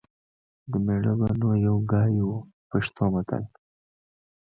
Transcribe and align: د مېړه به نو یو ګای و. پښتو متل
د 0.69 0.71
مېړه 0.85 1.13
به 1.19 1.27
نو 1.39 1.49
یو 1.67 1.75
ګای 1.91 2.13
و. 2.27 2.29
پښتو 2.69 3.03
متل 3.13 3.43